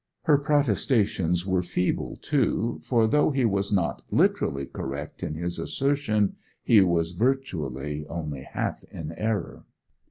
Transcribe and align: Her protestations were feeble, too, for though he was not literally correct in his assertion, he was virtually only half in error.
Her 0.23 0.39
protestations 0.39 1.45
were 1.45 1.61
feeble, 1.61 2.15
too, 2.15 2.79
for 2.83 3.05
though 3.05 3.29
he 3.29 3.45
was 3.45 3.71
not 3.71 4.01
literally 4.09 4.65
correct 4.65 5.21
in 5.21 5.35
his 5.35 5.59
assertion, 5.59 6.37
he 6.63 6.81
was 6.81 7.11
virtually 7.11 8.07
only 8.07 8.41
half 8.41 8.83
in 8.85 9.11
error. 9.11 9.63